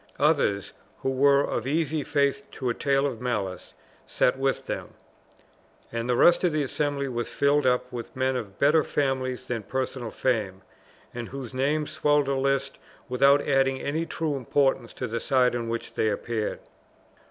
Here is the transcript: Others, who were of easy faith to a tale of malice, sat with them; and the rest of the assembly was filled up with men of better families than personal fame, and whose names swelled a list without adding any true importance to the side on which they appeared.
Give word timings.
Others, 0.17 0.73
who 1.01 1.11
were 1.11 1.43
of 1.43 1.67
easy 1.67 2.03
faith 2.03 2.49
to 2.53 2.71
a 2.71 2.73
tale 2.73 3.05
of 3.05 3.21
malice, 3.21 3.75
sat 4.07 4.35
with 4.35 4.65
them; 4.65 4.95
and 5.91 6.09
the 6.09 6.15
rest 6.15 6.43
of 6.43 6.51
the 6.51 6.63
assembly 6.63 7.07
was 7.07 7.29
filled 7.29 7.67
up 7.67 7.91
with 7.91 8.15
men 8.15 8.35
of 8.35 8.57
better 8.57 8.83
families 8.83 9.47
than 9.47 9.61
personal 9.61 10.09
fame, 10.09 10.63
and 11.13 11.29
whose 11.29 11.53
names 11.53 11.91
swelled 11.91 12.27
a 12.27 12.33
list 12.33 12.79
without 13.09 13.47
adding 13.47 13.79
any 13.79 14.07
true 14.07 14.35
importance 14.35 14.91
to 14.93 15.05
the 15.05 15.19
side 15.19 15.55
on 15.55 15.69
which 15.69 15.93
they 15.93 16.09
appeared. 16.09 16.61